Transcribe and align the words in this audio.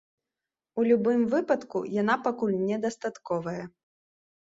У 0.79 0.85
любым 0.89 1.19
выпадку, 1.33 1.77
яна 2.01 2.15
пакуль 2.29 2.55
недастатковая. 2.71 3.63